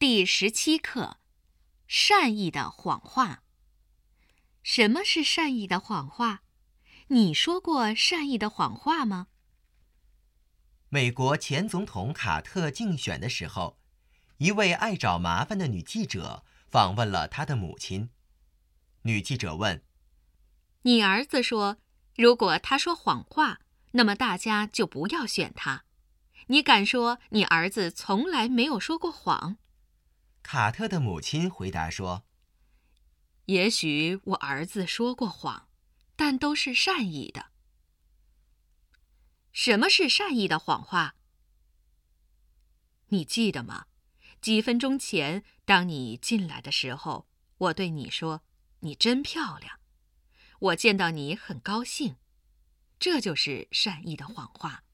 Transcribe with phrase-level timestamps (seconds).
[0.00, 1.16] 第十七课：
[1.88, 3.42] 善意的谎话。
[4.62, 6.38] 什么是善意的谎话？
[7.08, 9.26] 你说过善意的谎话吗？
[10.88, 13.76] 美国前总统卡特竞选的时候，
[14.36, 18.10] 一位爱找麻烦的女记者访问了他的母亲。
[19.02, 19.82] 女记者问
[20.82, 21.78] ：“你儿子说，
[22.14, 23.58] 如果他说谎话，
[23.90, 25.82] 那么大家就不要选他。
[26.46, 29.56] 你敢说你儿子从来没有说过谎？”
[30.50, 32.24] 卡特的母亲回答说
[33.44, 35.68] ：“也许我儿子说过谎，
[36.16, 37.50] 但都是善意的。”
[39.52, 41.16] 什么是善意的谎话？
[43.08, 43.88] 你记得吗？
[44.40, 48.42] 几分钟前，当你进来的时候，我对你说
[48.80, 49.78] ：“你真漂亮。”
[50.60, 52.16] 我见到你很高兴，
[52.98, 54.84] 这就是善意的谎话。